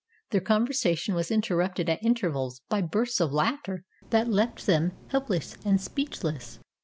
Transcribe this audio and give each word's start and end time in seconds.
Their 0.31 0.41
conversation 0.41 1.13
was 1.13 1.29
interrupted 1.29 1.87
at 1.87 2.01
intervals 2.03 2.63
by 2.69 2.81
bursts 2.81 3.19
of 3.21 3.31
laughter 3.31 3.83
that 4.09 4.27
left 4.27 4.65
them 4.65 4.93
helpless 5.09 5.57
and 5.63 5.79
speechless. 5.79 6.57